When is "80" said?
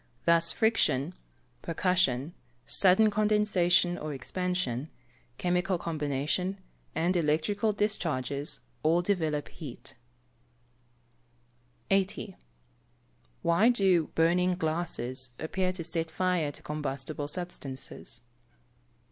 11.91-12.35